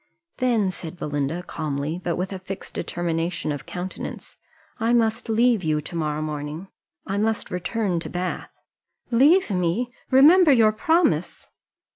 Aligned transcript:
"Then," 0.37 0.71
said 0.71 0.97
Belinda, 0.97 1.43
calmly, 1.43 2.01
but 2.03 2.15
with 2.15 2.33
a 2.33 2.39
fixed 2.39 2.73
determination 2.73 3.51
of 3.51 3.67
countenance, 3.67 4.39
"I 4.79 4.93
must 4.93 5.29
leave 5.29 5.63
you 5.63 5.79
to 5.79 5.95
morrow 5.95 6.23
morning 6.23 6.69
I 7.05 7.19
must 7.19 7.51
return 7.51 7.99
to 7.99 8.09
Bath." 8.09 8.57
"Leave 9.11 9.51
me! 9.51 9.91
remember 10.09 10.51
your 10.51 10.71
promise." 10.71 11.49